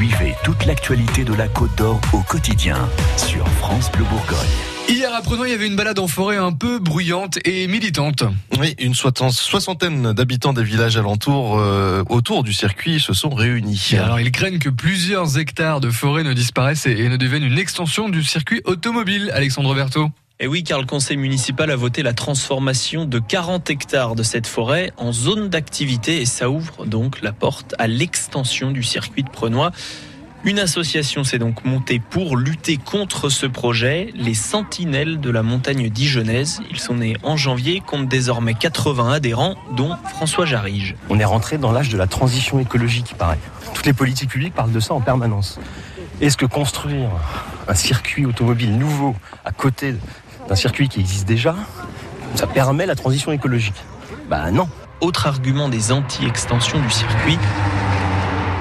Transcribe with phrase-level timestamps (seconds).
[0.00, 4.48] Suivez toute l'actualité de la Côte d'Or au quotidien sur France Bleu Bourgogne.
[4.88, 8.24] Hier à Prenois, il y avait une balade en forêt un peu bruyante et militante.
[8.58, 13.90] Oui, une soixantaine d'habitants des villages alentours euh, autour du circuit se sont réunis.
[13.92, 18.08] alors ils craignent que plusieurs hectares de forêt ne disparaissent et ne deviennent une extension
[18.08, 19.30] du circuit automobile.
[19.34, 20.08] Alexandre Berthaud.
[20.42, 24.46] Et oui, car le conseil municipal a voté la transformation de 40 hectares de cette
[24.46, 29.28] forêt en zone d'activité et ça ouvre donc la porte à l'extension du circuit de
[29.28, 29.70] Prenois.
[30.44, 35.90] Une association s'est donc montée pour lutter contre ce projet, les Sentinelles de la montagne
[35.90, 36.62] dijonnaise.
[36.70, 40.96] Ils sont nés en janvier, comptent désormais 80 adhérents, dont François Jarige.
[41.10, 43.38] On est rentré dans l'âge de la transition écologique, paraît.
[43.74, 45.60] Toutes les politiques publiques parlent de ça en permanence.
[46.22, 47.10] Est-ce que construire
[47.68, 49.94] un circuit automobile nouveau à côté
[50.50, 51.54] un circuit qui existe déjà,
[52.34, 53.82] ça permet la transition écologique.
[54.28, 54.68] Bah non.
[55.00, 57.38] Autre argument des anti-extensions du circuit,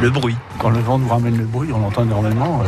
[0.00, 0.36] le bruit.
[0.58, 2.62] Quand le vent nous ramène le bruit, on l'entend énormément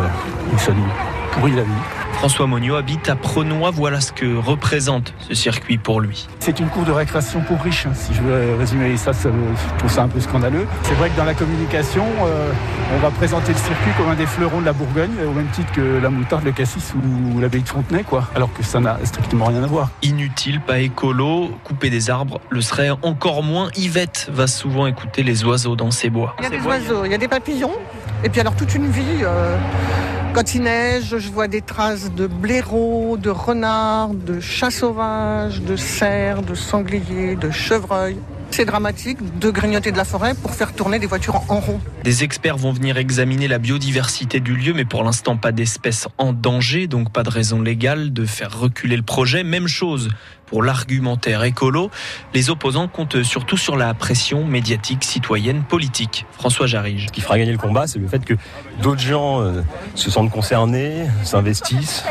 [0.52, 0.86] et ça nous
[1.32, 1.70] pourrit la vie.
[2.14, 3.70] François Monio habite à Prenois.
[3.70, 6.28] Voilà ce que représente ce circuit pour lui.
[6.38, 7.86] C'est une cour de récréation pour riches.
[7.86, 7.94] Hein.
[7.94, 10.66] Si je veux résumer ça, je trouve ça un peu scandaleux.
[10.84, 12.52] C'est vrai que dans la communication, euh,
[12.94, 15.72] on va présenter le circuit comme un des fleurons de la Bourgogne, au même titre
[15.72, 18.28] que la moutarde, le cassis ou l'abbaye de Fontenay, quoi.
[18.34, 19.90] Alors que ça n'a strictement rien à voir.
[20.02, 23.70] Inutile, pas écolo, couper des arbres le serait encore moins.
[23.76, 26.36] Yvette va souvent écouter les oiseaux dans ses bois.
[26.38, 27.72] Il y a des oiseaux, il y a des papillons,
[28.24, 29.22] et puis alors toute une vie.
[29.22, 29.56] Euh,
[30.34, 35.76] quand il neige, je vois des traces de blaireaux, de renards, de chats sauvages, de
[35.76, 38.18] cerfs, de sangliers, de chevreuils.
[38.50, 41.80] C'est dramatique de grignoter de la forêt pour faire tourner des voitures en rond.
[42.04, 46.32] Des experts vont venir examiner la biodiversité du lieu, mais pour l'instant pas d'espèces en
[46.32, 49.44] danger, donc pas de raison légale de faire reculer le projet.
[49.44, 50.08] Même chose
[50.52, 51.90] pour l'argumentaire écolo.
[52.34, 56.26] Les opposants comptent surtout sur la pression médiatique, citoyenne, politique.
[56.32, 57.06] François Jarige.
[57.06, 58.34] Ce qui fera gagner le combat, c'est le fait que
[58.82, 59.62] d'autres gens euh,
[59.94, 62.04] se sentent concernés, s'investissent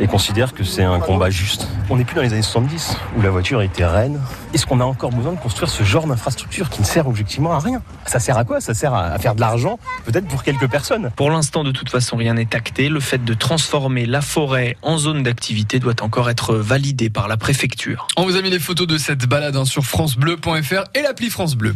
[0.00, 1.68] et considèrent que c'est un combat juste.
[1.88, 4.18] On n'est plus dans les années 70 où la voiture était reine.
[4.52, 7.60] Est-ce qu'on a encore besoin de construire ce genre d'infrastructure qui ne sert objectivement à
[7.60, 7.80] rien?
[8.06, 8.60] Ça sert à quoi?
[8.60, 11.10] Ça sert à faire de l'argent, peut-être pour quelques personnes.
[11.16, 12.88] Pour l'instant, de toute façon, rien n'est acté.
[12.88, 17.36] Le fait de transformer la forêt en zone d'activité doit encore être validé par la
[17.36, 18.06] préfecture.
[18.16, 21.54] On vous a mis les photos de cette balade hein, sur francebleu.fr et l'appli France
[21.54, 21.74] Bleu.